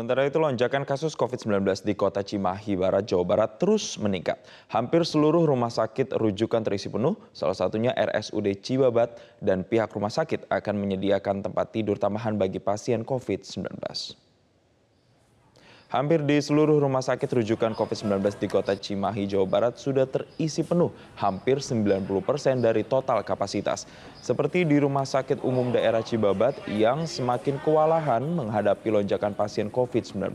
Sementara 0.00 0.24
itu 0.24 0.40
lonjakan 0.40 0.88
kasus 0.88 1.12
COVID-19 1.12 1.60
di 1.84 1.92
kota 1.92 2.24
Cimahi 2.24 2.72
Barat, 2.72 3.04
Jawa 3.04 3.20
Barat 3.20 3.60
terus 3.60 4.00
meningkat. 4.00 4.40
Hampir 4.72 5.04
seluruh 5.04 5.44
rumah 5.44 5.68
sakit 5.68 6.16
rujukan 6.16 6.64
terisi 6.64 6.88
penuh, 6.88 7.20
salah 7.36 7.52
satunya 7.52 7.92
RSUD 7.92 8.48
Cibabat 8.64 9.20
dan 9.44 9.60
pihak 9.60 9.92
rumah 9.92 10.08
sakit 10.08 10.48
akan 10.48 10.74
menyediakan 10.80 11.44
tempat 11.44 11.76
tidur 11.76 12.00
tambahan 12.00 12.40
bagi 12.40 12.64
pasien 12.64 13.04
COVID-19. 13.04 13.76
Hampir 15.90 16.22
di 16.22 16.38
seluruh 16.38 16.78
rumah 16.78 17.02
sakit 17.02 17.26
rujukan 17.26 17.74
COVID-19 17.74 18.22
di 18.38 18.46
kota 18.46 18.78
Cimahi, 18.78 19.26
Jawa 19.26 19.42
Barat 19.42 19.74
sudah 19.74 20.06
terisi 20.06 20.62
penuh, 20.62 20.94
hampir 21.18 21.58
90 21.58 22.06
persen 22.22 22.62
dari 22.62 22.86
total 22.86 23.26
kapasitas. 23.26 23.90
Seperti 24.22 24.62
di 24.62 24.78
Rumah 24.78 25.02
Sakit 25.02 25.42
Umum 25.42 25.74
Daerah 25.74 25.98
Cibabat 26.06 26.54
yang 26.70 27.10
semakin 27.10 27.58
kewalahan 27.66 28.22
menghadapi 28.22 28.86
lonjakan 28.86 29.34
pasien 29.34 29.66
COVID-19. 29.66 30.30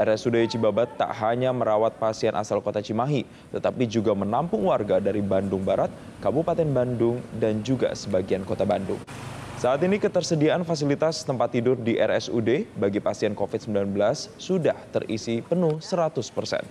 RSUD 0.00 0.48
Cibabat 0.48 0.96
tak 0.96 1.12
hanya 1.28 1.52
merawat 1.52 2.00
pasien 2.00 2.32
asal 2.32 2.64
kota 2.64 2.80
Cimahi, 2.80 3.28
tetapi 3.52 3.84
juga 3.84 4.16
menampung 4.16 4.64
warga 4.64 4.96
dari 4.96 5.20
Bandung 5.20 5.60
Barat, 5.60 5.92
Kabupaten 6.24 6.72
Bandung, 6.72 7.20
dan 7.36 7.60
juga 7.60 7.92
sebagian 7.92 8.48
kota 8.48 8.64
Bandung. 8.64 8.96
Saat 9.60 9.84
ini 9.84 10.00
ketersediaan 10.00 10.64
fasilitas 10.64 11.20
tempat 11.20 11.52
tidur 11.52 11.76
di 11.76 12.00
RSUD 12.00 12.80
bagi 12.80 12.96
pasien 12.96 13.36
COVID-19 13.36 13.92
sudah 14.40 14.72
terisi 14.88 15.44
penuh 15.44 15.76
100 15.84 16.16
persen. 16.32 16.64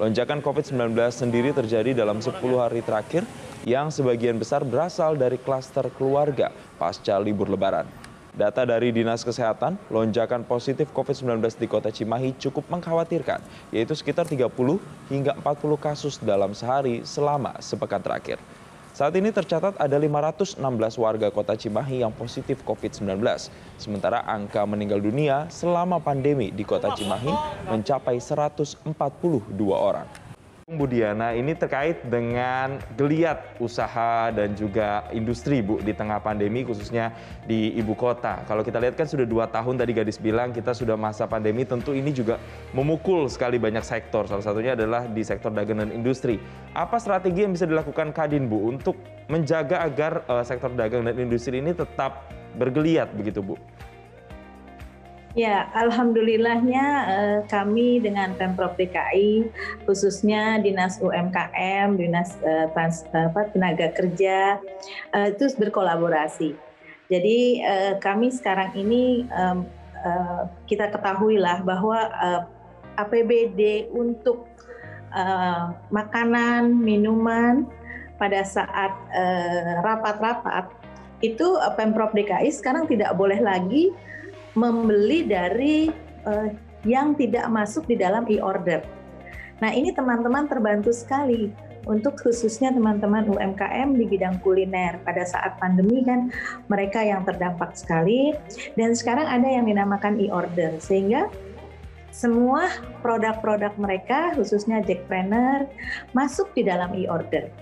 Lonjakan 0.00 0.40
COVID-19 0.40 0.96
sendiri 1.12 1.52
terjadi 1.52 1.92
dalam 1.92 2.24
10 2.24 2.40
hari 2.56 2.80
terakhir 2.80 3.28
yang 3.68 3.92
sebagian 3.92 4.40
besar 4.40 4.64
berasal 4.64 5.20
dari 5.20 5.36
klaster 5.36 5.92
keluarga 6.00 6.48
pasca 6.80 7.20
libur 7.20 7.44
lebaran. 7.44 7.84
Data 8.32 8.64
dari 8.64 8.88
Dinas 8.88 9.20
Kesehatan, 9.20 9.76
lonjakan 9.92 10.48
positif 10.48 10.88
COVID-19 10.96 11.44
di 11.60 11.68
kota 11.68 11.92
Cimahi 11.92 12.40
cukup 12.40 12.64
mengkhawatirkan, 12.72 13.44
yaitu 13.68 13.92
sekitar 13.92 14.24
30 14.24 14.48
hingga 15.12 15.36
40 15.44 15.76
kasus 15.76 16.16
dalam 16.16 16.56
sehari 16.56 17.04
selama 17.04 17.60
sepekan 17.60 18.00
terakhir. 18.00 18.40
Saat 18.90 19.14
ini 19.14 19.30
tercatat 19.30 19.78
ada 19.78 19.96
516 19.96 20.58
warga 20.98 21.30
kota 21.30 21.54
Cimahi 21.54 22.02
yang 22.02 22.10
positif 22.10 22.60
COVID-19. 22.66 23.22
Sementara 23.78 24.26
angka 24.26 24.66
meninggal 24.66 24.98
dunia 24.98 25.46
selama 25.46 26.02
pandemi 26.02 26.50
di 26.50 26.66
kota 26.66 26.90
Cimahi 26.90 27.30
mencapai 27.70 28.18
142 28.18 28.90
orang. 29.70 30.29
Budiana, 30.70 31.34
ini 31.34 31.50
terkait 31.58 31.98
dengan 32.06 32.78
geliat 32.94 33.58
usaha 33.58 34.30
dan 34.30 34.54
juga 34.54 35.02
industri 35.10 35.58
Bu 35.58 35.82
di 35.82 35.90
tengah 35.90 36.22
pandemi 36.22 36.62
khususnya 36.62 37.10
di 37.42 37.74
ibu 37.74 37.98
kota. 37.98 38.46
Kalau 38.46 38.62
kita 38.62 38.78
lihat 38.78 38.94
kan 38.94 39.02
sudah 39.02 39.26
dua 39.26 39.50
tahun 39.50 39.82
tadi 39.82 39.90
gadis 39.90 40.22
bilang 40.22 40.54
kita 40.54 40.70
sudah 40.70 40.94
masa 40.94 41.26
pandemi 41.26 41.66
tentu 41.66 41.90
ini 41.90 42.14
juga 42.14 42.38
memukul 42.70 43.26
sekali 43.26 43.58
banyak 43.58 43.82
sektor. 43.82 44.30
Salah 44.30 44.46
satunya 44.46 44.78
adalah 44.78 45.10
di 45.10 45.26
sektor 45.26 45.50
dagang 45.50 45.82
dan 45.82 45.90
industri. 45.90 46.38
Apa 46.70 47.02
strategi 47.02 47.42
yang 47.42 47.50
bisa 47.50 47.66
dilakukan 47.66 48.14
Kadin 48.14 48.46
Bu 48.46 48.70
untuk 48.70 48.94
menjaga 49.26 49.82
agar 49.82 50.22
uh, 50.30 50.46
sektor 50.46 50.70
dagang 50.70 51.02
dan 51.02 51.18
industri 51.18 51.58
ini 51.58 51.74
tetap 51.74 52.30
bergeliat 52.54 53.10
begitu 53.18 53.42
Bu? 53.42 53.58
Ya, 55.38 55.70
alhamdulillahnya 55.78 56.86
eh, 57.06 57.40
kami 57.46 58.02
dengan 58.02 58.34
Pemprov 58.34 58.74
DKI 58.74 59.46
khususnya 59.86 60.58
Dinas 60.58 60.98
UMKM, 60.98 61.94
Dinas 61.94 62.34
eh, 62.42 62.66
Trans, 62.74 63.06
apa, 63.14 63.46
Tenaga 63.54 63.94
Kerja 63.94 64.58
eh, 65.14 65.28
itu 65.30 65.46
berkolaborasi. 65.54 66.50
Jadi 67.06 67.62
eh, 67.62 67.94
kami 68.02 68.34
sekarang 68.34 68.74
ini 68.74 69.22
eh, 69.30 69.58
eh, 70.02 70.42
kita 70.66 70.90
ketahui 70.90 71.38
lah 71.38 71.62
bahwa 71.62 72.10
eh, 72.10 72.42
APBD 72.98 73.86
untuk 73.94 74.50
eh, 75.14 75.64
makanan, 75.94 76.74
minuman 76.74 77.70
pada 78.18 78.42
saat 78.42 78.90
eh, 79.14 79.78
rapat-rapat 79.78 80.66
eh, 81.22 81.30
itu 81.30 81.54
Pemprov 81.78 82.18
DKI 82.18 82.50
sekarang 82.50 82.90
tidak 82.90 83.14
boleh 83.14 83.38
lagi 83.38 83.94
membeli 84.54 85.26
dari 85.26 85.90
uh, 86.26 86.48
yang 86.84 87.12
tidak 87.16 87.46
masuk 87.52 87.84
di 87.86 87.96
dalam 88.00 88.24
e-order. 88.26 88.80
Nah, 89.60 89.70
ini 89.70 89.92
teman-teman 89.92 90.48
terbantu 90.48 90.88
sekali 90.96 91.52
untuk 91.84 92.16
khususnya 92.20 92.72
teman-teman 92.72 93.28
UMKM 93.28 93.96
di 93.96 94.04
bidang 94.08 94.40
kuliner. 94.40 95.00
Pada 95.04 95.24
saat 95.28 95.60
pandemi 95.60 96.00
kan 96.04 96.32
mereka 96.72 97.04
yang 97.04 97.24
terdampak 97.24 97.76
sekali 97.76 98.32
dan 98.76 98.96
sekarang 98.96 99.28
ada 99.28 99.48
yang 99.48 99.68
dinamakan 99.68 100.16
e-order 100.20 100.76
sehingga 100.80 101.28
semua 102.10 102.68
produk-produk 103.04 103.76
mereka 103.78 104.34
khususnya 104.34 104.82
Jackpreneur 104.82 105.68
masuk 106.16 106.50
di 106.56 106.64
dalam 106.64 106.92
e-order. 106.96 107.52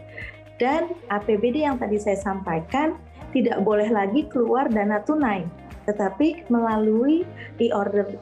Dan 0.59 0.91
APBD 1.11 1.63
yang 1.63 1.79
tadi 1.79 2.03
saya 2.03 2.19
sampaikan 2.19 2.99
tidak 3.31 3.63
boleh 3.63 3.87
lagi 3.91 4.27
keluar 4.27 4.67
dana 4.67 4.99
tunai 5.07 5.47
tetapi 5.89 6.45
melalui 6.53 7.25
e-order 7.57 8.21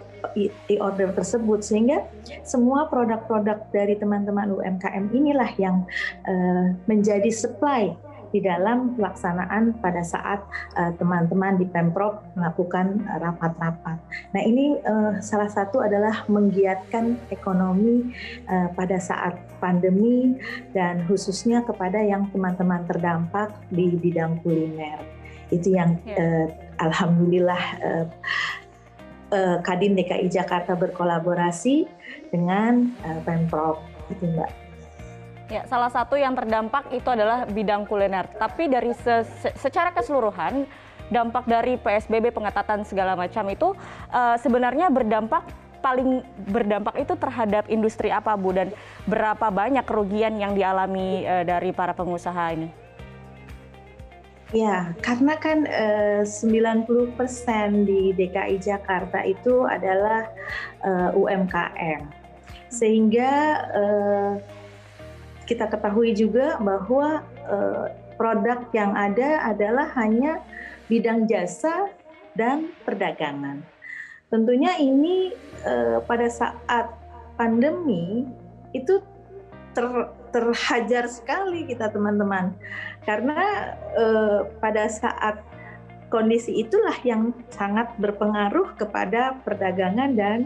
e-order 0.70 1.10
tersebut 1.14 1.66
sehingga 1.66 2.06
semua 2.46 2.86
produk-produk 2.86 3.66
dari 3.74 3.98
teman-teman 3.98 4.54
UMKM 4.54 5.10
inilah 5.10 5.50
yang 5.58 5.86
uh, 6.26 6.74
menjadi 6.86 7.30
supply 7.30 7.94
di 8.34 8.42
dalam 8.42 8.98
pelaksanaan 8.98 9.78
pada 9.78 10.02
saat 10.02 10.42
eh, 10.74 10.92
teman-teman 10.98 11.56
uh, 11.56 11.58
di 11.62 11.66
Pemprov 11.70 12.20
melakukan 12.34 13.06
rapat-rapat. 13.22 13.96
Nah 14.34 14.42
ini 14.42 14.76
uh, 14.82 15.22
salah 15.22 15.46
satu 15.46 15.80
adalah 15.80 16.26
menggiatkan 16.26 17.16
ekonomi 17.30 18.12
uh, 18.50 18.68
pada 18.74 18.98
saat 18.98 19.38
pandemi 19.62 20.36
dan 20.74 21.06
khususnya 21.06 21.62
kepada 21.64 22.02
yang 22.02 22.28
teman-teman 22.34 22.84
terdampak 22.84 23.54
di 23.70 23.94
bidang 23.94 24.42
kuliner 24.42 25.00
itu 25.54 25.78
yang 25.78 25.94
ya. 26.02 26.50
Alhamdulillah 26.78 27.62
uh, 27.82 28.06
uh, 29.32 29.56
Kadin 29.62 29.96
DKI 29.96 30.28
Jakarta 30.30 30.76
berkolaborasi 30.76 31.88
dengan 32.30 32.92
uh, 33.02 33.20
Pemprov 33.24 33.82
itu 34.12 34.26
Mbak. 34.26 34.50
Ya, 35.46 35.62
salah 35.70 35.86
satu 35.94 36.18
yang 36.18 36.34
terdampak 36.34 36.90
itu 36.90 37.06
adalah 37.06 37.46
bidang 37.46 37.86
kuliner. 37.86 38.26
Tapi 38.34 38.66
dari 38.66 38.90
se 38.98 39.22
secara 39.54 39.94
keseluruhan 39.94 40.66
dampak 41.06 41.46
dari 41.46 41.78
PSBB 41.78 42.34
pengetatan 42.34 42.82
segala 42.82 43.14
macam 43.14 43.46
itu 43.46 43.70
uh, 44.10 44.34
sebenarnya 44.42 44.90
berdampak 44.90 45.46
paling 45.78 46.26
berdampak 46.50 46.98
itu 46.98 47.14
terhadap 47.14 47.70
industri 47.70 48.10
apa 48.10 48.34
Bu 48.34 48.50
dan 48.50 48.74
berapa 49.06 49.46
banyak 49.54 49.86
kerugian 49.86 50.34
yang 50.34 50.58
dialami 50.58 51.22
uh, 51.22 51.46
dari 51.46 51.70
para 51.70 51.94
pengusaha 51.94 52.58
ini? 52.58 52.85
Ya, 54.56 54.96
karena 55.04 55.36
kan 55.36 55.68
eh, 55.68 56.24
90% 56.24 56.88
di 57.84 58.16
DKI 58.16 58.56
Jakarta 58.56 59.20
itu 59.20 59.68
adalah 59.68 60.32
eh, 60.80 61.10
UMKM. 61.12 62.08
Sehingga 62.72 63.32
eh, 63.76 64.32
kita 65.44 65.68
ketahui 65.68 66.16
juga 66.16 66.56
bahwa 66.56 67.20
eh, 67.44 67.86
produk 68.16 68.64
yang 68.72 68.96
ada 68.96 69.44
adalah 69.44 69.92
hanya 69.92 70.40
bidang 70.88 71.28
jasa 71.28 71.92
dan 72.32 72.72
perdagangan. 72.88 73.60
Tentunya 74.32 74.72
ini 74.80 75.36
eh, 75.68 76.00
pada 76.00 76.32
saat 76.32 76.96
pandemi 77.36 78.24
itu 78.72 79.04
ter, 79.76 79.84
terhajar 80.32 81.06
sekali 81.10 81.66
kita 81.66 81.90
teman-teman 81.90 82.54
karena 83.06 83.74
eh, 83.94 84.40
pada 84.58 84.90
saat 84.90 85.42
kondisi 86.08 86.62
itulah 86.62 86.94
yang 87.02 87.34
sangat 87.50 87.90
berpengaruh 87.98 88.78
kepada 88.78 89.38
perdagangan 89.42 90.14
dan 90.14 90.38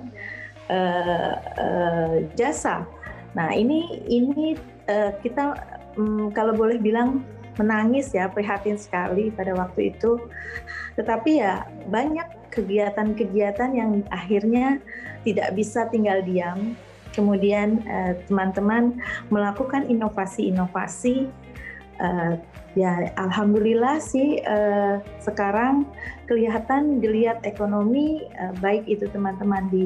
eh, 0.68 1.34
eh, 1.60 2.16
jasa. 2.36 2.88
Nah 3.36 3.52
ini 3.52 4.02
ini 4.08 4.56
eh, 4.88 5.12
kita 5.20 5.56
hmm, 5.96 6.32
kalau 6.32 6.56
boleh 6.56 6.80
bilang 6.80 7.22
menangis 7.60 8.16
ya 8.16 8.30
prihatin 8.32 8.80
sekali 8.80 9.28
pada 9.28 9.52
waktu 9.52 9.92
itu. 9.92 10.16
Tetapi 10.96 11.30
ya 11.40 11.68
banyak 11.92 12.50
kegiatan-kegiatan 12.50 13.70
yang 13.76 14.02
akhirnya 14.10 14.80
tidak 15.22 15.52
bisa 15.52 15.86
tinggal 15.92 16.24
diam 16.24 16.74
kemudian 17.14 17.82
eh, 17.86 18.14
teman-teman 18.26 18.98
melakukan 19.28 19.86
inovasi-inovasi 19.90 21.30
uh, 22.00 22.34
ya 22.78 23.12
alhamdulillah 23.18 23.98
sih 23.98 24.40
uh, 24.46 25.02
sekarang 25.20 25.84
kelihatan 26.30 27.02
geliat 27.02 27.42
ekonomi 27.42 28.24
uh, 28.38 28.54
baik 28.62 28.86
itu 28.86 29.06
teman-teman 29.10 29.66
di 29.68 29.84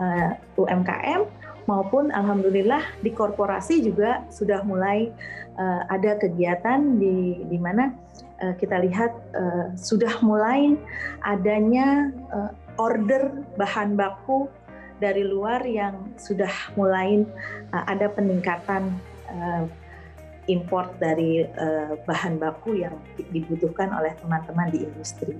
uh, 0.00 0.32
UMKM 0.58 1.28
maupun 1.70 2.10
alhamdulillah 2.10 2.82
di 3.06 3.14
korporasi 3.14 3.86
juga 3.86 4.26
sudah 4.32 4.66
mulai 4.66 5.14
uh, 5.60 5.86
ada 5.92 6.18
kegiatan 6.18 6.98
di 6.98 7.46
di 7.46 7.58
mana 7.60 7.94
uh, 8.42 8.54
kita 8.58 8.82
lihat 8.82 9.12
uh, 9.36 9.70
sudah 9.78 10.18
mulai 10.26 10.74
adanya 11.22 12.10
uh, 12.34 12.50
order 12.80 13.44
bahan 13.60 13.94
baku 13.94 14.48
dari 15.02 15.26
luar 15.26 15.66
yang 15.66 16.14
sudah 16.14 16.50
mulai 16.78 17.26
uh, 17.74 17.84
ada 17.90 18.06
peningkatan 18.06 18.94
uh, 19.26 19.66
import 20.46 20.94
dari 21.02 21.42
uh, 21.42 21.98
bahan 22.06 22.38
baku 22.38 22.86
yang 22.86 22.94
dibutuhkan 23.34 23.90
oleh 23.90 24.14
teman-teman 24.22 24.70
di 24.70 24.86
industri. 24.86 25.34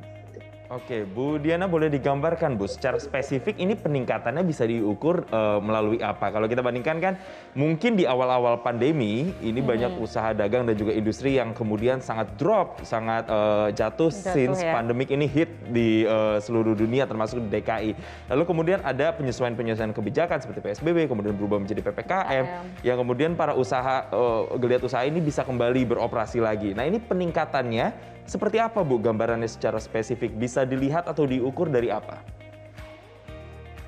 Oke, 0.73 1.05
Bu 1.05 1.37
Diana 1.37 1.69
boleh 1.69 1.93
digambarkan 1.93 2.57
Bu 2.57 2.65
secara 2.65 2.97
spesifik 2.97 3.61
ini 3.61 3.77
peningkatannya 3.77 4.41
bisa 4.41 4.65
diukur 4.65 5.29
uh, 5.29 5.61
melalui 5.61 6.01
apa? 6.01 6.33
Kalau 6.33 6.49
kita 6.49 6.65
bandingkan 6.65 6.97
kan 6.97 7.21
mungkin 7.53 7.93
di 7.93 8.09
awal-awal 8.09 8.65
pandemi 8.65 9.37
ini 9.45 9.61
hmm. 9.61 9.69
banyak 9.69 9.93
usaha 10.01 10.33
dagang 10.33 10.65
dan 10.65 10.73
juga 10.73 10.97
industri 10.97 11.37
yang 11.37 11.53
kemudian 11.53 12.01
sangat 12.01 12.41
drop, 12.41 12.81
sangat 12.89 13.29
uh, 13.29 13.69
jatuh, 13.69 14.09
jatuh 14.09 14.33
since 14.33 14.65
ya. 14.65 14.73
pandemik 14.73 15.13
ini 15.13 15.29
hit 15.29 15.53
di 15.69 16.09
uh, 16.09 16.41
seluruh 16.41 16.73
dunia 16.73 17.05
termasuk 17.05 17.45
di 17.45 17.61
DKI. 17.61 17.93
Lalu 18.33 18.43
kemudian 18.49 18.81
ada 18.81 19.13
penyesuaian-penyesuaian 19.13 19.93
kebijakan 19.93 20.41
seperti 20.41 20.73
PSBB 20.73 21.05
kemudian 21.05 21.37
berubah 21.37 21.61
menjadi 21.61 21.85
PPKM 21.85 22.45
yang 22.81 22.97
kemudian 22.97 23.37
para 23.37 23.53
usaha 23.53 24.09
uh, 24.09 24.49
geliat 24.57 24.81
usaha 24.81 25.05
ini 25.05 25.21
bisa 25.21 25.45
kembali 25.45 25.85
beroperasi 25.85 26.41
lagi. 26.41 26.73
Nah, 26.73 26.89
ini 26.89 26.97
peningkatannya 26.97 28.13
seperti 28.23 28.63
apa 28.63 28.87
Bu 28.87 29.03
gambarannya 29.03 29.51
secara 29.51 29.83
spesifik? 29.83 30.39
Bisa 30.39 30.62
dilihat 30.65 31.09
atau 31.09 31.27
diukur 31.29 31.69
dari 31.69 31.93
apa? 31.93 32.33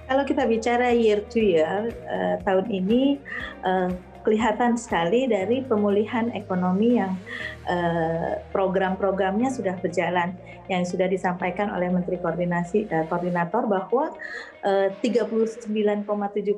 Kalau 0.05 0.25
kita 0.29 0.45
bicara 0.45 0.93
year 0.93 1.25
to 1.33 1.41
year, 1.41 1.89
uh, 2.05 2.37
tahun 2.45 2.69
ini 2.69 3.17
uh, 3.65 3.89
kelihatan 4.21 4.77
sekali 4.77 5.25
dari 5.25 5.65
pemulihan 5.65 6.29
ekonomi 6.37 7.01
yang 7.01 7.17
uh, 7.65 8.37
program-programnya 8.53 9.49
sudah 9.49 9.77
berjalan, 9.81 10.37
yang 10.69 10.85
sudah 10.85 11.09
disampaikan 11.09 11.73
oleh 11.73 11.89
Menteri 11.89 12.21
Koordinasi 12.21 12.85
uh, 12.93 13.09
Koordinator 13.09 13.65
bahwa 13.65 14.13
uh, 14.65 14.89
39,7 15.01 16.05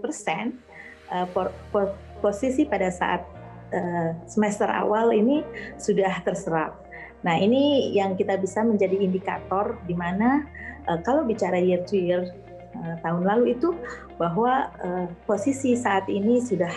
persen 0.02 0.58
posisi 2.18 2.66
pada 2.66 2.90
saat 2.90 3.22
semester 4.26 4.66
awal 4.66 5.14
ini 5.14 5.46
sudah 5.78 6.18
terserap. 6.26 6.85
Nah, 7.26 7.34
ini 7.42 7.90
yang 7.90 8.14
kita 8.14 8.38
bisa 8.38 8.62
menjadi 8.62 9.02
indikator 9.02 9.74
di 9.82 9.98
mana 9.98 10.46
uh, 10.86 11.02
kalau 11.02 11.26
bicara 11.26 11.58
year 11.58 11.82
to 11.82 11.98
year 11.98 12.30
uh, 12.78 12.94
tahun 13.02 13.26
lalu 13.26 13.58
itu 13.58 13.74
bahwa 14.14 14.70
uh, 14.78 15.10
posisi 15.26 15.74
saat 15.74 16.06
ini 16.06 16.38
sudah 16.38 16.70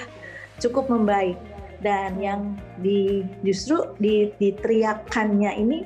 cukup 0.58 0.90
membaik 0.90 1.38
dan 1.80 2.20
yang 2.20 2.60
di 2.84 3.24
justru 3.46 3.96
di, 4.02 4.34
diteriakannya 4.36 5.52
ini 5.56 5.80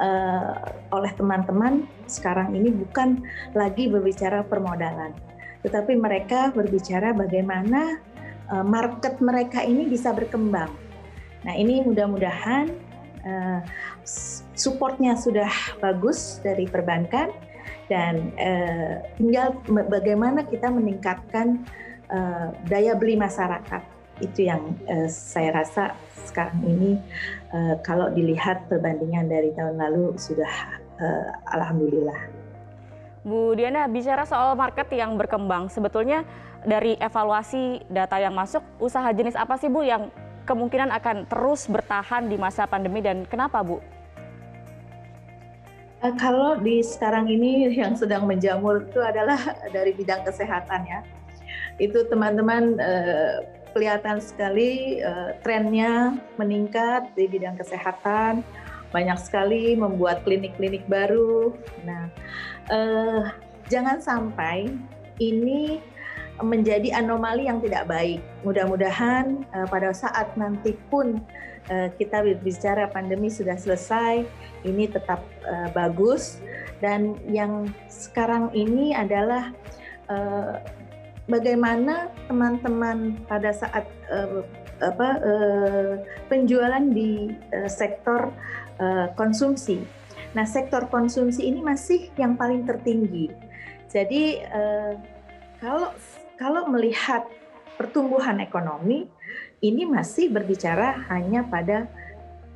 uh, 0.00 0.56
oleh 0.90 1.12
teman-teman 1.14 1.86
sekarang 2.10 2.56
ini 2.56 2.74
bukan 2.74 3.22
lagi 3.54 3.86
berbicara 3.86 4.42
permodalan, 4.42 5.14
tetapi 5.62 5.94
mereka 5.94 6.50
berbicara 6.50 7.14
bagaimana 7.14 8.02
uh, 8.50 8.66
market 8.66 9.22
mereka 9.22 9.62
ini 9.62 9.86
bisa 9.86 10.10
berkembang. 10.10 10.74
Nah, 11.46 11.54
ini 11.54 11.86
mudah-mudahan 11.86 12.74
uh, 13.22 13.60
supportnya 14.58 15.14
sudah 15.14 15.50
bagus 15.78 16.42
dari 16.42 16.66
perbankan 16.66 17.30
dan 17.88 18.34
uh, 18.36 19.00
tinggal 19.16 19.56
bagaimana 19.88 20.44
kita 20.44 20.68
meningkatkan 20.68 21.64
uh, 22.12 22.52
daya 22.68 22.92
beli 22.98 23.16
masyarakat 23.16 23.80
itu 24.18 24.50
yang 24.50 24.74
uh, 24.90 25.08
saya 25.08 25.54
rasa 25.54 25.94
sekarang 26.26 26.58
ini 26.66 26.92
uh, 27.54 27.78
kalau 27.86 28.10
dilihat 28.12 28.66
perbandingan 28.68 29.30
dari 29.30 29.54
tahun 29.56 29.80
lalu 29.80 30.18
sudah 30.20 30.52
uh, 31.00 31.28
alhamdulillah. 31.54 32.18
Bu 33.24 33.56
Diana 33.56 33.86
bicara 33.90 34.24
soal 34.24 34.54
market 34.54 34.88
yang 34.94 35.18
berkembang 35.18 35.68
sebetulnya 35.68 36.24
dari 36.64 36.98
evaluasi 36.98 37.86
data 37.88 38.18
yang 38.18 38.34
masuk 38.34 38.64
usaha 38.82 39.08
jenis 39.14 39.38
apa 39.38 39.54
sih 39.60 39.70
Bu 39.70 39.84
yang 39.86 40.10
kemungkinan 40.48 40.88
akan 40.96 41.28
terus 41.28 41.68
bertahan 41.68 42.26
di 42.26 42.40
masa 42.40 42.64
pandemi 42.64 43.04
dan 43.04 43.28
kenapa 43.28 43.60
Bu? 43.60 43.78
Eh, 45.98 46.14
kalau 46.14 46.54
di 46.54 46.78
sekarang 46.78 47.26
ini 47.26 47.66
yang 47.80 47.98
sedang 47.98 48.26
menjamur 48.26 48.86
itu 48.86 49.02
adalah 49.02 49.38
dari 49.74 49.90
bidang 49.94 50.22
kesehatan 50.22 50.86
ya. 50.86 51.00
Itu 51.78 52.06
teman-teman 52.06 52.78
eh, 52.78 53.34
kelihatan 53.74 54.22
sekali 54.22 55.02
eh, 55.02 55.30
trennya 55.42 56.14
meningkat 56.38 57.10
di 57.18 57.26
bidang 57.26 57.58
kesehatan. 57.58 58.46
Banyak 58.88 59.20
sekali 59.20 59.76
membuat 59.76 60.24
klinik-klinik 60.24 60.86
baru. 60.88 61.52
Nah, 61.84 62.08
eh, 62.72 63.22
jangan 63.68 64.00
sampai 64.00 64.70
ini 65.18 65.82
menjadi 66.42 66.94
anomali 66.94 67.50
yang 67.50 67.58
tidak 67.58 67.90
baik. 67.90 68.22
Mudah-mudahan 68.46 69.42
uh, 69.50 69.66
pada 69.66 69.90
saat 69.90 70.30
nanti 70.38 70.78
pun 70.86 71.18
uh, 71.18 71.57
kita 71.68 72.24
berbicara 72.24 72.88
pandemi 72.88 73.28
sudah 73.28 73.56
selesai, 73.60 74.24
ini 74.64 74.88
tetap 74.88 75.20
uh, 75.44 75.68
bagus. 75.76 76.40
Dan 76.78 77.18
yang 77.28 77.68
sekarang 77.90 78.54
ini 78.54 78.94
adalah 78.94 79.52
uh, 80.08 80.62
bagaimana 81.28 82.08
teman-teman 82.26 83.20
pada 83.28 83.52
saat 83.52 83.84
uh, 84.08 84.42
apa 84.78 85.08
uh, 85.20 85.92
penjualan 86.30 86.82
di 86.94 87.34
uh, 87.52 87.68
sektor 87.68 88.30
uh, 88.78 89.10
konsumsi. 89.18 89.82
Nah, 90.32 90.46
sektor 90.46 90.86
konsumsi 90.86 91.50
ini 91.50 91.60
masih 91.64 92.12
yang 92.14 92.38
paling 92.38 92.62
tertinggi. 92.64 93.32
Jadi 93.88 94.44
uh, 94.44 94.94
kalau 95.58 95.90
kalau 96.38 96.70
melihat 96.70 97.26
pertumbuhan 97.74 98.38
ekonomi, 98.38 99.10
ini 99.58 99.82
masih 99.86 100.30
berbicara 100.30 101.02
hanya 101.10 101.42
pada 101.46 101.90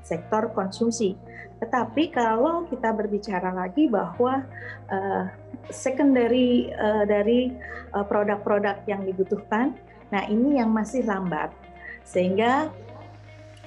sektor 0.03 0.51
konsumsi. 0.55 1.19
Tetapi 1.63 2.11
kalau 2.11 2.67
kita 2.67 2.91
berbicara 2.91 3.55
lagi 3.55 3.87
bahwa 3.87 4.43
uh, 4.91 5.25
secondary 5.71 6.75
uh, 6.75 7.07
dari 7.07 7.55
uh, 7.95 8.03
produk-produk 8.03 8.83
yang 8.91 9.07
dibutuhkan, 9.07 9.79
nah 10.11 10.27
ini 10.27 10.59
yang 10.59 10.75
masih 10.75 11.07
lambat. 11.07 11.55
Sehingga 12.03 12.67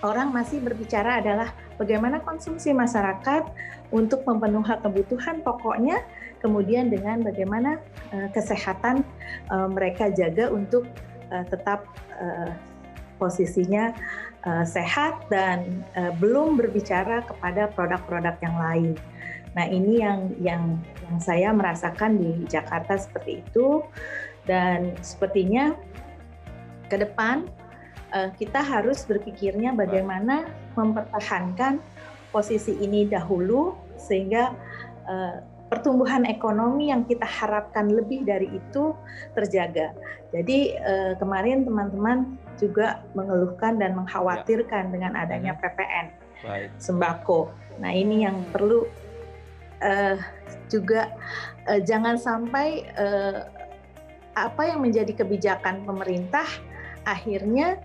orang 0.04 0.36
masih 0.36 0.60
berbicara 0.60 1.24
adalah 1.24 1.56
bagaimana 1.80 2.20
konsumsi 2.20 2.76
masyarakat 2.76 3.48
untuk 3.96 4.28
memenuhi 4.28 4.76
kebutuhan 4.84 5.40
pokoknya 5.40 6.04
kemudian 6.44 6.92
dengan 6.92 7.24
bagaimana 7.24 7.80
uh, 8.12 8.28
kesehatan 8.36 9.08
uh, 9.48 9.72
mereka 9.72 10.12
jaga 10.12 10.52
untuk 10.52 10.84
uh, 11.32 11.46
tetap 11.48 11.88
uh, 12.20 12.52
posisinya 13.18 13.96
uh, 14.46 14.66
sehat 14.66 15.26
dan 15.32 15.84
uh, 15.98 16.14
belum 16.20 16.56
berbicara 16.60 17.26
kepada 17.26 17.72
produk-produk 17.74 18.36
yang 18.42 18.58
lain. 18.58 18.92
Nah 19.56 19.66
ini 19.72 20.04
yang 20.04 20.36
yang 20.44 20.64
yang 21.08 21.18
saya 21.24 21.50
merasakan 21.56 22.20
di 22.20 22.44
Jakarta 22.52 23.00
seperti 23.00 23.40
itu 23.40 23.84
dan 24.46 24.94
sepertinya 25.00 25.74
ke 26.92 27.02
depan 27.02 27.48
uh, 28.14 28.30
kita 28.36 28.62
harus 28.62 29.08
berpikirnya 29.08 29.74
bagaimana 29.74 30.46
mempertahankan 30.76 31.80
posisi 32.36 32.76
ini 32.84 33.08
dahulu 33.08 33.74
sehingga 33.96 34.52
uh, 35.08 35.55
pertumbuhan 35.76 36.24
ekonomi 36.24 36.88
yang 36.88 37.04
kita 37.04 37.28
harapkan 37.28 37.92
lebih 37.92 38.24
dari 38.24 38.48
itu 38.48 38.96
terjaga. 39.36 39.92
Jadi 40.32 40.72
eh, 40.72 41.14
kemarin 41.20 41.68
teman-teman 41.68 42.40
juga 42.56 43.04
mengeluhkan 43.12 43.76
dan 43.76 44.00
mengkhawatirkan 44.00 44.90
ya. 44.90 44.92
dengan 44.96 45.12
adanya 45.20 45.60
PPN 45.60 46.08
Baik. 46.48 46.70
sembako. 46.80 47.52
Nah 47.84 47.92
ini 47.92 48.24
yang 48.24 48.40
perlu 48.56 48.88
eh, 49.84 50.16
juga 50.72 51.12
eh, 51.68 51.84
jangan 51.84 52.16
sampai 52.16 52.88
eh, 52.96 53.42
apa 54.36 54.62
yang 54.68 54.84
menjadi 54.84 55.12
kebijakan 55.24 55.88
pemerintah 55.88 56.48
akhirnya 57.08 57.80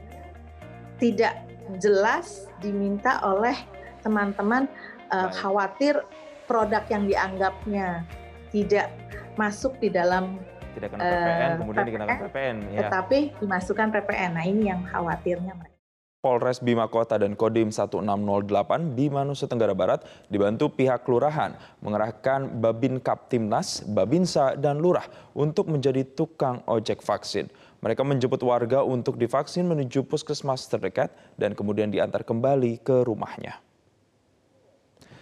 tidak 0.99 1.47
jelas 1.79 2.51
diminta 2.59 3.23
oleh 3.23 3.55
teman-teman 4.03 4.67
uh, 5.15 5.31
khawatir 5.31 6.03
produk 6.51 6.83
yang 6.91 7.07
dianggapnya 7.07 8.03
tidak 8.51 8.91
masuk 9.39 9.79
di 9.79 9.87
dalam 9.95 10.43
tidak 10.75 10.99
kena 10.99 11.03
PPN, 11.07 11.15
uh, 11.15 11.59
kemudian 11.63 11.79
PPN, 11.79 11.87
dikenakan 11.87 12.17
PPN, 12.27 12.57
ya. 12.75 12.79
tetapi 12.83 13.19
dimasukkan 13.39 13.89
PPN. 13.95 14.31
Nah 14.35 14.45
ini 14.47 14.63
yang 14.67 14.83
khawatirnya 14.91 15.55
mereka. 15.55 15.79
Polres 16.21 16.61
Bima 16.61 16.85
Kota 16.85 17.17
dan 17.17 17.33
Kodim 17.33 17.73
1608 17.73 18.93
Bima 18.93 19.25
Nusa 19.25 19.49
Tenggara 19.49 19.73
Barat 19.73 20.05
dibantu 20.29 20.69
pihak 20.69 21.09
kelurahan 21.09 21.57
mengerahkan 21.81 22.61
Babin 22.61 23.01
Kaptimnas, 23.01 23.81
Babinsa, 23.89 24.53
dan 24.53 24.85
Lurah 24.85 25.09
untuk 25.33 25.73
menjadi 25.73 26.05
tukang 26.05 26.61
ojek 26.69 27.01
vaksin. 27.01 27.49
Mereka 27.81 28.05
menjemput 28.05 28.45
warga 28.45 28.85
untuk 28.85 29.17
divaksin 29.17 29.65
menuju 29.65 30.05
puskesmas 30.05 30.69
terdekat 30.69 31.09
dan 31.41 31.57
kemudian 31.57 31.89
diantar 31.89 32.21
kembali 32.21 32.85
ke 32.85 33.01
rumahnya. 33.01 33.70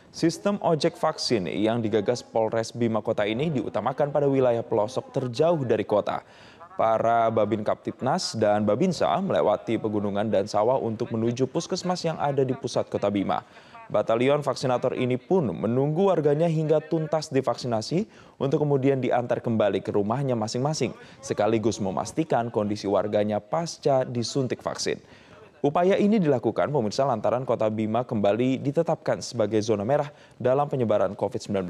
Sistem 0.09 0.57
ojek 0.65 0.97
vaksin 0.97 1.45
yang 1.45 1.85
digagas 1.85 2.25
Polres 2.25 2.73
Bima 2.73 3.05
Kota 3.05 3.29
ini 3.29 3.53
diutamakan 3.53 4.09
pada 4.09 4.25
wilayah 4.25 4.65
pelosok 4.65 5.13
terjauh 5.13 5.61
dari 5.69 5.85
kota. 5.85 6.25
para 6.79 7.27
Babin 7.35 7.67
Kaptipnas 7.67 8.39
dan 8.39 8.63
Babinsa 8.63 9.11
melewati 9.19 9.83
pegunungan 9.83 10.31
dan 10.31 10.47
sawah 10.47 10.79
untuk 10.79 11.11
menuju 11.11 11.51
puskesmas 11.51 12.07
yang 12.07 12.15
ada 12.23 12.47
di 12.47 12.55
pusat 12.55 12.87
kota 12.87 13.11
Bima. 13.11 13.43
Batalion 13.91 14.47
vaksinator 14.47 14.95
ini 14.95 15.19
pun 15.19 15.51
menunggu 15.51 16.07
warganya 16.07 16.47
hingga 16.47 16.79
tuntas 16.79 17.35
divaksinasi 17.35 18.07
untuk 18.39 18.63
kemudian 18.63 19.03
diantar 19.03 19.43
kembali 19.43 19.83
ke 19.83 19.91
rumahnya 19.91 20.39
masing-masing, 20.39 20.95
sekaligus 21.19 21.83
memastikan 21.83 22.47
kondisi 22.47 22.87
warganya 22.87 23.43
pasca 23.43 24.07
disuntik 24.07 24.63
vaksin. 24.63 25.03
Upaya 25.59 25.99
ini 25.99 26.23
dilakukan 26.23 26.71
pemirsa 26.71 27.03
lantaran 27.03 27.43
kota 27.43 27.67
Bima 27.67 28.07
kembali 28.07 28.63
ditetapkan 28.63 29.19
sebagai 29.19 29.59
zona 29.59 29.83
merah 29.83 30.07
dalam 30.39 30.71
penyebaran 30.71 31.19
COVID-19. 31.19 31.67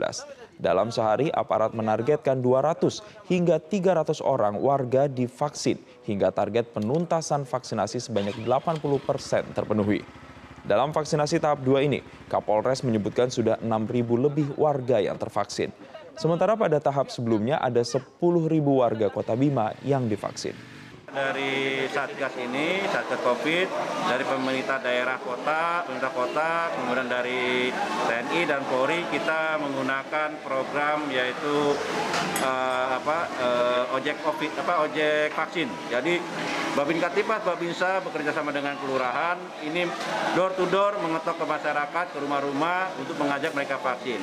Dalam 0.61 0.92
sehari, 0.92 1.33
aparat 1.33 1.73
menargetkan 1.73 2.37
200 2.45 3.00
hingga 3.33 3.57
300 3.57 4.21
orang 4.21 4.61
warga 4.61 5.09
divaksin 5.09 5.80
hingga 6.04 6.28
target 6.28 6.68
penuntasan 6.76 7.49
vaksinasi 7.49 8.04
sebanyak 8.04 8.37
80 8.45 8.76
persen 9.00 9.49
terpenuhi. 9.57 10.04
Dalam 10.68 10.92
vaksinasi 10.92 11.40
tahap 11.40 11.64
2 11.64 11.88
ini, 11.88 12.04
Kapolres 12.28 12.85
menyebutkan 12.85 13.33
sudah 13.33 13.57
6.000 13.64 14.04
lebih 14.21 14.52
warga 14.61 15.00
yang 15.00 15.16
tervaksin. 15.16 15.73
Sementara 16.12 16.61
pada 16.61 16.76
tahap 16.76 17.09
sebelumnya 17.09 17.57
ada 17.57 17.80
10.000 17.80 18.04
warga 18.68 19.09
kota 19.09 19.33
Bima 19.33 19.73
yang 19.80 20.04
divaksin. 20.04 20.77
Dari 21.09 21.88
Satgas 21.88 22.37
ini, 22.37 22.85
Satgas 22.85 23.25
Covid, 23.25 23.65
dari 24.12 24.25
pemerintah 24.29 24.77
daerah 24.77 25.17
kota, 25.17 25.88
pemerintah 25.88 26.12
kota, 26.12 26.50
kemudian 26.77 27.09
dari 27.09 27.73
TNI 28.05 28.41
dan 28.45 28.61
Polri 28.69 29.09
kita 29.09 29.57
menggunakan 29.57 30.37
program 30.45 31.09
yaitu 31.09 31.73
uh, 32.45 33.00
apa 33.00 33.19
uh, 33.41 33.97
ojek 33.97 34.21
COVID, 34.21 34.53
apa 34.61 34.85
ojek 34.85 35.33
vaksin. 35.33 35.73
Jadi 35.88 36.21
Babin 36.77 37.03
Katipas, 37.03 37.43
Babinsa 37.43 38.05
bekerja 38.05 38.31
sama 38.31 38.55
dengan 38.55 38.79
kelurahan 38.79 39.35
ini 39.67 39.88
door 40.37 40.55
to 40.55 40.69
door 40.71 40.95
mengetok 41.00 41.41
ke 41.41 41.47
masyarakat, 41.49 42.07
ke 42.15 42.19
rumah-rumah 42.23 42.95
untuk 43.00 43.19
mengajak 43.19 43.50
mereka 43.57 43.81
vaksin. 43.81 44.21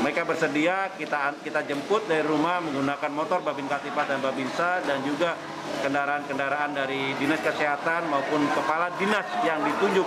Mereka 0.00 0.24
bersedia 0.24 0.88
kita 0.96 1.36
kita 1.42 1.66
jemput 1.68 2.06
dari 2.08 2.24
rumah 2.24 2.62
menggunakan 2.64 3.10
motor 3.12 3.44
Babin 3.44 3.68
Katipas 3.68 4.08
dan 4.08 4.22
Babinsa 4.24 4.80
dan 4.86 5.04
juga 5.04 5.36
kendaraan-kendaraan 5.82 6.72
dari 6.72 7.12
dinas 7.18 7.42
kesehatan 7.42 8.06
maupun 8.06 8.46
kepala 8.54 8.94
dinas 8.96 9.26
yang 9.42 9.60
ditunjuk 9.66 10.06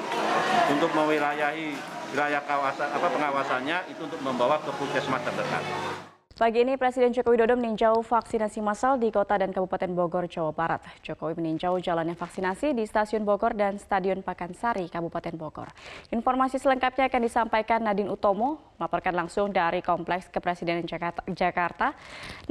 untuk 0.72 0.92
mewilayahi 0.96 1.76
wilayah 2.16 2.42
kawasan 2.48 2.88
apa 2.96 3.08
pengawasannya 3.12 3.78
itu 3.92 4.08
untuk 4.08 4.22
membawa 4.24 4.56
ke 4.64 4.72
puskesmas 4.80 5.20
terdekat. 5.28 6.15
Pagi 6.36 6.68
ini 6.68 6.76
Presiden 6.76 7.16
Joko 7.16 7.32
Widodo 7.32 7.56
meninjau 7.56 8.04
vaksinasi 8.04 8.60
massal 8.60 9.00
di 9.00 9.08
kota 9.08 9.40
dan 9.40 9.56
Kabupaten 9.56 9.88
Bogor, 9.96 10.28
Jawa 10.28 10.52
Barat. 10.52 10.84
Jokowi 11.00 11.40
meninjau 11.40 11.80
jalannya 11.80 12.12
vaksinasi 12.12 12.76
di 12.76 12.84
Stasiun 12.84 13.24
Bogor 13.24 13.56
dan 13.56 13.80
Stadion 13.80 14.20
Pakansari, 14.20 14.92
Kabupaten 14.92 15.32
Bogor. 15.40 15.72
Informasi 16.12 16.60
selengkapnya 16.60 17.08
akan 17.08 17.22
disampaikan 17.24 17.80
Nadine 17.88 18.12
Utomo, 18.12 18.60
melaporkan 18.76 19.16
langsung 19.16 19.56
dari 19.56 19.80
Kompleks 19.80 20.28
Kepresidenan 20.28 20.84
Jakarta. 21.32 21.96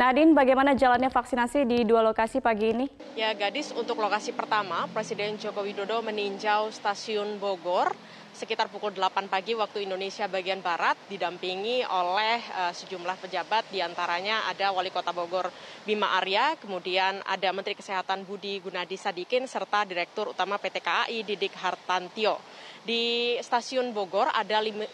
Nadine, 0.00 0.32
bagaimana 0.32 0.72
jalannya 0.72 1.12
vaksinasi 1.12 1.68
di 1.68 1.84
dua 1.84 2.00
lokasi 2.00 2.40
pagi 2.40 2.72
ini? 2.72 2.88
Ya, 3.20 3.36
Gadis, 3.36 3.68
untuk 3.76 4.00
lokasi 4.00 4.32
pertama, 4.32 4.88
Presiden 4.96 5.36
Joko 5.36 5.60
Widodo 5.60 6.00
meninjau 6.00 6.72
Stasiun 6.72 7.36
Bogor 7.36 7.92
sekitar 8.34 8.66
pukul 8.66 8.90
8 8.90 9.30
pagi 9.30 9.54
waktu 9.54 9.86
Indonesia 9.86 10.26
bagian 10.26 10.58
Barat 10.58 10.98
didampingi 11.06 11.86
oleh 11.86 12.42
uh, 12.58 12.74
sejumlah 12.74 13.14
pejabat 13.22 13.62
di 13.74 13.82
antaranya 13.82 14.46
ada 14.46 14.70
Wali 14.70 14.94
Kota 14.94 15.10
Bogor 15.10 15.50
Bima 15.82 16.14
Arya, 16.14 16.54
kemudian 16.62 17.18
ada 17.26 17.50
Menteri 17.50 17.74
Kesehatan 17.74 18.22
Budi 18.22 18.62
Gunadi 18.62 18.94
Sadikin 18.94 19.50
serta 19.50 19.82
Direktur 19.82 20.30
Utama 20.30 20.62
PT 20.62 20.78
KAI 20.78 21.26
Didik 21.26 21.58
Hartantio 21.58 22.38
di 22.84 23.34
stasiun 23.40 23.96
Bogor 23.96 24.28
ada 24.28 24.60
1.500 24.60 24.92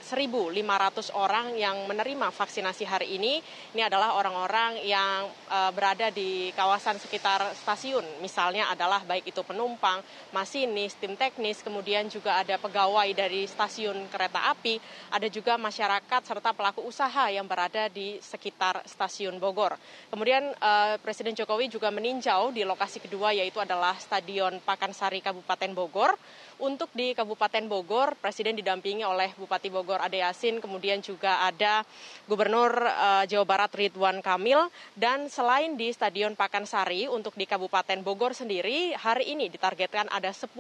orang 1.11 1.59
yang 1.59 1.91
menerima 1.91 2.31
vaksinasi 2.31 2.87
hari 2.87 3.19
ini. 3.19 3.43
Ini 3.75 3.91
adalah 3.91 4.15
orang-orang 4.15 4.79
yang 4.87 5.27
uh, 5.51 5.71
berada 5.75 6.07
di 6.15 6.55
kawasan 6.55 7.03
sekitar 7.03 7.51
stasiun. 7.59 8.07
Misalnya 8.23 8.71
adalah 8.71 9.03
baik 9.03 9.35
itu 9.35 9.43
penumpang, 9.43 9.99
masinis, 10.31 10.95
tim 11.03 11.19
teknis, 11.19 11.67
kemudian 11.67 12.07
juga 12.07 12.39
ada 12.39 12.55
pegawai 12.63 13.11
dari 13.11 13.51
stasiun 13.51 14.07
kereta 14.07 14.55
api, 14.55 14.79
ada 15.11 15.27
juga 15.27 15.59
masyarakat 15.59 16.23
serta 16.23 16.55
pelaku 16.55 16.87
usaha 16.87 17.27
yang 17.27 17.51
berada 17.51 17.91
di 17.91 18.23
sekitar 18.23 18.87
stasiun 18.87 19.43
Bogor. 19.43 19.75
Kemudian 20.15 20.55
uh, 20.63 20.95
Presiden 21.03 21.35
Jokowi 21.35 21.67
juga 21.67 21.91
meninjau 21.91 22.55
di 22.55 22.63
lokasi 22.63 23.03
kedua 23.03 23.35
yaitu 23.35 23.59
adalah 23.59 23.99
Stadion 23.99 24.63
Pakansari 24.63 25.19
Kabupaten 25.19 25.75
Bogor. 25.75 26.15
Untuk 26.61 26.93
di 26.93 27.17
Kabupaten 27.17 27.65
Bogor, 27.73 28.21
Presiden 28.21 28.53
didampingi 28.53 29.01
oleh 29.01 29.33
Bupati 29.33 29.73
Bogor 29.73 29.97
Ade 29.97 30.21
Yasin, 30.21 30.61
kemudian 30.61 31.01
juga 31.01 31.41
ada 31.49 31.81
Gubernur 32.29 32.85
uh, 32.85 33.25
Jawa 33.25 33.49
Barat 33.49 33.73
Ridwan 33.73 34.21
Kamil, 34.21 34.69
dan 34.93 35.33
selain 35.33 35.73
di 35.81 35.89
Stadion 35.89 36.37
Pakansari, 36.37 37.09
untuk 37.09 37.33
di 37.33 37.49
Kabupaten 37.49 38.05
Bogor 38.05 38.37
sendiri, 38.37 38.93
hari 38.93 39.33
ini 39.33 39.49
ditargetkan 39.49 40.13
ada 40.13 40.37
10.000 40.37 40.53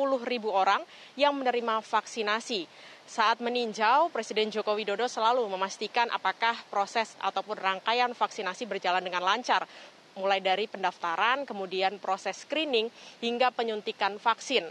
orang 0.49 0.81
yang 1.21 1.37
menerima 1.37 1.85
vaksinasi. 1.85 2.65
Saat 3.05 3.45
meninjau, 3.45 4.09
Presiden 4.09 4.49
Joko 4.49 4.73
Widodo 4.73 5.05
selalu 5.05 5.45
memastikan 5.53 6.09
apakah 6.09 6.57
proses 6.73 7.13
ataupun 7.21 7.61
rangkaian 7.61 8.17
vaksinasi 8.17 8.65
berjalan 8.65 9.05
dengan 9.05 9.21
lancar 9.21 9.69
mulai 10.17 10.41
dari 10.41 10.65
pendaftaran, 10.65 11.45
kemudian 11.45 12.01
proses 12.01 12.41
screening, 12.49 12.89
hingga 13.21 13.53
penyuntikan 13.53 14.17
vaksin. 14.17 14.65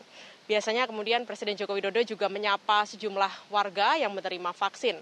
Biasanya 0.50 0.90
kemudian 0.90 1.30
Presiden 1.30 1.54
Joko 1.54 1.78
Widodo 1.78 2.02
juga 2.02 2.26
menyapa 2.26 2.82
sejumlah 2.90 3.54
warga 3.54 4.02
yang 4.02 4.10
menerima 4.18 4.50
vaksin. 4.50 4.98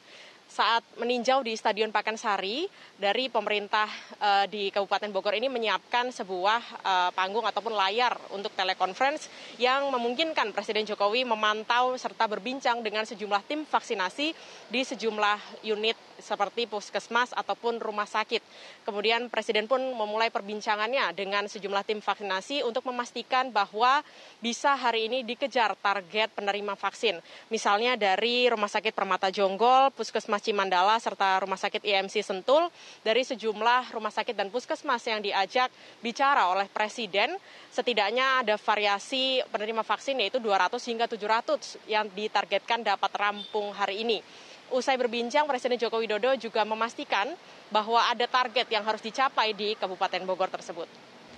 Saat 0.48 0.84
meninjau 1.00 1.40
di 1.40 1.56
Stadion 1.56 1.88
Pakansari 1.88 2.68
dari 3.00 3.32
pemerintah 3.32 3.88
uh, 4.20 4.44
di 4.48 4.68
Kabupaten 4.76 5.08
Bogor 5.08 5.40
ini 5.40 5.48
menyiapkan 5.48 6.12
sebuah 6.12 6.84
uh, 6.84 7.10
panggung 7.16 7.48
ataupun 7.48 7.72
layar 7.72 8.20
untuk 8.36 8.52
telekonferensi 8.60 9.28
yang 9.56 9.88
memungkinkan 9.88 10.52
Presiden 10.52 10.84
Jokowi 10.84 11.24
memantau 11.24 11.96
serta 11.96 12.28
berbincang 12.28 12.84
dengan 12.84 13.08
sejumlah 13.08 13.44
tim 13.48 13.64
vaksinasi 13.64 14.36
di 14.68 14.82
sejumlah 14.84 15.64
unit 15.64 15.96
seperti 16.20 16.66
puskesmas 16.66 17.32
ataupun 17.34 17.80
rumah 17.80 18.10
sakit. 18.10 18.42
Kemudian 18.84 19.30
Presiden 19.30 19.70
pun 19.70 19.80
memulai 19.80 20.34
perbincangannya 20.34 21.14
dengan 21.14 21.46
sejumlah 21.46 21.84
tim 21.86 22.02
vaksinasi 22.02 22.66
untuk 22.66 22.86
memastikan 22.90 23.50
bahwa 23.54 24.02
bisa 24.42 24.74
hari 24.74 25.08
ini 25.10 25.24
dikejar 25.24 25.78
target 25.80 26.34
penerima 26.34 26.76
vaksin. 26.78 27.20
Misalnya 27.50 27.96
dari 27.96 28.50
Rumah 28.50 28.70
Sakit 28.70 28.94
Permata 28.94 29.30
Jonggol, 29.32 29.94
Puskesmas 29.94 30.44
Cimandala 30.44 31.00
serta 31.00 31.40
Rumah 31.42 31.58
Sakit 31.58 31.82
IMC 31.82 32.22
Sentul 32.26 32.70
dari 33.02 33.24
sejumlah 33.24 33.96
rumah 33.96 34.12
sakit 34.12 34.36
dan 34.36 34.52
puskesmas 34.52 35.04
yang 35.08 35.24
diajak 35.24 35.72
bicara 36.00 36.50
oleh 36.52 36.68
Presiden. 36.72 37.36
Setidaknya 37.72 38.44
ada 38.44 38.56
variasi 38.60 39.42
penerima 39.50 39.84
vaksin 39.86 40.20
yaitu 40.20 40.42
200 40.42 40.80
hingga 40.90 41.06
700 41.06 41.88
yang 41.88 42.06
ditargetkan 42.12 42.82
dapat 42.82 43.12
rampung 43.16 43.72
hari 43.72 44.04
ini. 44.04 44.20
Usai 44.68 45.00
berbincang, 45.00 45.48
Presiden 45.48 45.80
Joko 45.80 45.96
Widodo 45.96 46.36
juga 46.36 46.68
memastikan 46.68 47.32
bahwa 47.72 48.04
ada 48.04 48.28
target 48.28 48.68
yang 48.68 48.84
harus 48.84 49.00
dicapai 49.00 49.56
di 49.56 49.80
Kabupaten 49.80 50.28
Bogor 50.28 50.52
tersebut. 50.52 50.92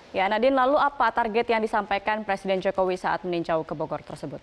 Ya, 0.09 0.25
Nadine, 0.25 0.57
lalu 0.57 0.81
apa 0.81 1.13
target 1.13 1.45
yang 1.45 1.62
disampaikan 1.62 2.25
Presiden 2.25 2.57
Jokowi 2.57 2.98
saat 2.98 3.21
meninjau 3.21 3.62
ke 3.62 3.77
Bogor 3.77 4.01
tersebut? 4.01 4.41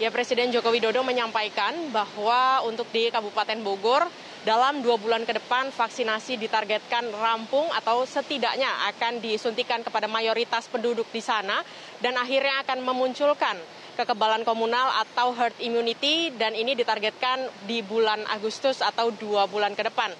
Ya 0.00 0.08
Presiden 0.10 0.50
Joko 0.50 0.72
Widodo 0.72 1.04
menyampaikan 1.04 1.76
bahwa 1.92 2.64
untuk 2.64 2.88
di 2.90 3.12
Kabupaten 3.12 3.60
Bogor 3.60 4.08
dalam 4.42 4.82
dua 4.82 4.98
bulan 4.98 5.22
ke 5.22 5.36
depan 5.36 5.70
vaksinasi 5.70 6.40
ditargetkan 6.40 7.14
rampung 7.14 7.70
atau 7.70 8.02
setidaknya 8.02 8.90
akan 8.90 9.22
disuntikan 9.22 9.86
kepada 9.86 10.10
mayoritas 10.10 10.66
penduduk 10.66 11.06
di 11.14 11.22
sana 11.22 11.62
dan 12.02 12.18
akhirnya 12.18 12.66
akan 12.66 12.82
memunculkan 12.82 13.56
kekebalan 13.94 14.42
komunal 14.42 14.90
atau 15.06 15.30
herd 15.32 15.54
immunity 15.62 16.34
dan 16.34 16.52
ini 16.52 16.74
ditargetkan 16.74 17.46
di 17.66 17.80
bulan 17.80 18.26
Agustus 18.30 18.82
atau 18.82 19.14
dua 19.14 19.46
bulan 19.46 19.72
ke 19.78 19.86
depan. 19.86 20.10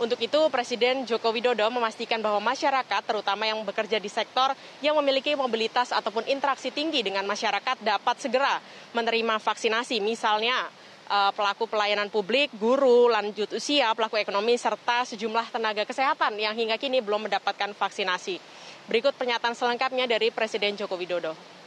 Untuk 0.00 0.18
itu 0.24 0.40
Presiden 0.48 1.04
Joko 1.04 1.30
Widodo 1.30 1.62
memastikan 1.68 2.18
bahwa 2.18 2.42
masyarakat 2.42 3.02
terutama 3.06 3.46
yang 3.46 3.60
bekerja 3.62 4.02
di 4.02 4.10
sektor 4.10 4.50
yang 4.82 4.98
memiliki 4.98 5.36
mobilitas 5.36 5.92
ataupun 5.94 6.26
interaksi 6.26 6.74
tinggi 6.74 7.04
dengan 7.04 7.22
masyarakat 7.28 7.78
dapat 7.84 8.16
segera 8.18 8.58
menerima 8.96 9.38
vaksinasi 9.38 10.02
misalnya 10.02 10.66
eh, 11.06 11.30
pelaku 11.36 11.70
pelayanan 11.70 12.10
publik, 12.10 12.50
guru, 12.58 13.12
lanjut 13.12 13.52
usia, 13.54 13.94
pelaku 13.94 14.18
ekonomi, 14.18 14.58
serta 14.58 15.06
sejumlah 15.06 15.54
tenaga 15.54 15.86
kesehatan 15.86 16.34
yang 16.34 16.56
hingga 16.56 16.80
kini 16.82 16.98
belum 16.98 17.30
mendapatkan 17.30 17.70
vaksinasi. 17.70 18.42
Berikut 18.90 19.14
pernyataan 19.14 19.54
selengkapnya 19.54 20.10
dari 20.10 20.34
Presiden 20.34 20.74
Joko 20.74 20.98
Widodo. 20.98 21.61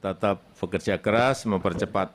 Tetap 0.00 0.40
bekerja 0.56 0.96
keras 0.96 1.44
mempercepat 1.44 2.08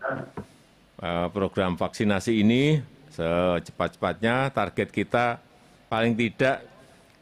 eh, 1.02 1.28
program 1.30 1.78
vaksinasi 1.78 2.42
ini 2.42 2.82
secepat-cepatnya 3.16 4.52
target 4.52 4.90
kita 4.92 5.40
paling 5.88 6.18
tidak 6.18 6.68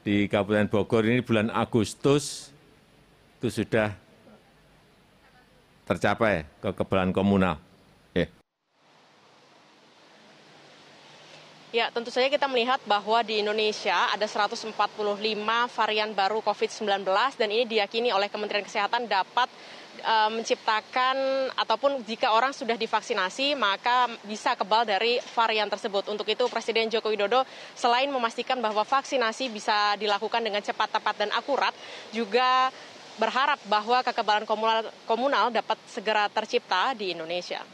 di 0.01 0.25
Kabupaten 0.25 0.67
Bogor 0.67 1.05
ini 1.05 1.22
bulan 1.22 1.53
Agustus 1.53 2.50
itu 3.38 3.48
sudah 3.51 3.93
tercapai 5.84 6.48
kekebalan 6.63 7.12
komunal. 7.12 7.60
Yeah. 8.15 8.32
Ya, 11.74 11.89
tentu 11.89 12.13
saja 12.13 12.30
kita 12.30 12.46
melihat 12.46 12.77
bahwa 12.86 13.25
di 13.25 13.42
Indonesia 13.42 13.98
ada 14.13 14.30
145 14.30 14.77
varian 15.74 16.13
baru 16.13 16.38
COVID-19 16.46 17.01
dan 17.34 17.50
ini 17.50 17.65
diyakini 17.65 18.13
oleh 18.13 18.30
Kementerian 18.30 18.62
Kesehatan 18.62 19.10
dapat 19.10 19.50
uh, 20.06 20.30
menciptakan 20.30 21.50
ataupun 21.58 22.06
jika 22.06 22.30
orang 22.30 22.53
sudah 22.53 22.77
divaksinasi 22.77 23.58
maka 23.58 24.06
bisa 24.22 24.53
kebal 24.53 24.86
dari 24.86 25.18
varian 25.34 25.65
tersebut. 25.65 26.13
Untuk 26.13 26.30
itu 26.30 26.46
Presiden 26.46 26.94
Joko 26.94 27.10
Widodo 27.10 27.42
selain 27.74 28.13
memastikan 28.13 28.62
bahwa 28.62 28.86
vaksinasi 28.86 29.50
bisa 29.50 29.98
dilakukan 29.98 30.46
dengan 30.46 30.62
cepat, 30.62 31.01
tepat 31.01 31.25
dan 31.25 31.34
akurat 31.34 31.74
juga 32.13 32.70
berharap 33.18 33.58
bahwa 33.65 34.06
kekebalan 34.06 34.46
komunal, 34.46 34.94
komunal 35.10 35.50
dapat 35.50 35.82
segera 35.89 36.30
tercipta 36.30 36.94
di 36.94 37.18
Indonesia. 37.18 37.65